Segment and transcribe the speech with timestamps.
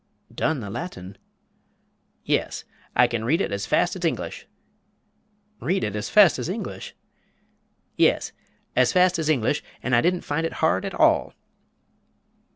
[0.33, 1.15] "Done the Latin!"
[2.25, 2.63] "Yes,
[2.95, 4.47] I can read it as fast as English."
[5.59, 6.95] "Read it as fast as English!!"
[7.97, 8.31] "Yes,
[8.75, 11.35] as fast as English and I didn't find it hard at all."